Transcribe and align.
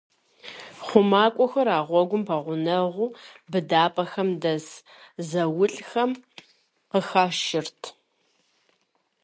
ХъумакӀуэхэр 0.85 1.67
а 1.77 1.79
гъуэгум 1.87 2.23
пэгъунэгъу 2.27 3.15
быдапӀэхэм 3.51 4.29
дэс 4.41 4.65
зауэлӀхэм 5.29 6.11
къыхашырт. 6.91 7.81